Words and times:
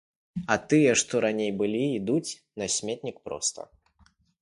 А 0.55 0.55
тыя, 0.71 0.95
што 1.01 1.21
раней 1.27 1.51
былі, 1.61 1.83
ідуць 1.99 2.37
на 2.63 2.73
сметнік 2.79 3.25
проста. 3.31 3.71